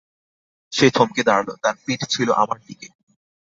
[0.73, 2.87] সে থমকে দাঁড়ালো, তার পিঠ ছিল আমার দিকে।